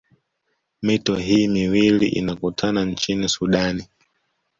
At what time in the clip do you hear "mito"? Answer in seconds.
0.81-1.15